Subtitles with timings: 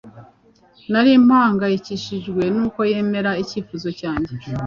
[0.91, 4.31] Nari mpangayikishijwe nuko yemera icyifuzo cyanjye